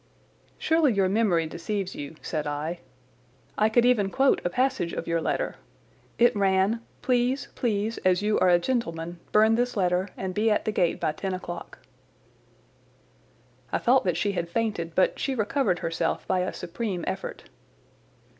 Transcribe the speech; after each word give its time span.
"Surely 0.57 0.91
your 0.91 1.07
memory 1.07 1.45
deceives 1.45 1.93
you," 1.93 2.15
said 2.23 2.47
I. 2.47 2.79
"I 3.55 3.69
could 3.69 3.85
even 3.85 4.09
quote 4.09 4.41
a 4.43 4.49
passage 4.49 4.93
of 4.93 5.05
your 5.05 5.21
letter. 5.21 5.57
It 6.17 6.35
ran 6.35 6.81
'Please, 7.03 7.49
please, 7.53 7.99
as 7.99 8.23
you 8.23 8.39
are 8.39 8.49
a 8.49 8.57
gentleman, 8.57 9.19
burn 9.31 9.53
this 9.53 9.77
letter, 9.77 10.09
and 10.17 10.33
be 10.33 10.49
at 10.49 10.65
the 10.65 10.71
gate 10.71 10.99
by 10.99 11.11
ten 11.11 11.35
o'clock.'" 11.35 11.77
I 13.71 13.77
thought 13.77 14.03
that 14.05 14.17
she 14.17 14.31
had 14.31 14.49
fainted, 14.49 14.95
but 14.95 15.19
she 15.19 15.35
recovered 15.35 15.77
herself 15.85 16.25
by 16.25 16.39
a 16.39 16.51
supreme 16.51 17.03
effort. 17.05 17.43